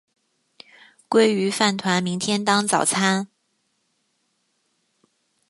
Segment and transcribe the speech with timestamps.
[1.07, 3.27] 鲑鱼饭团明天当早餐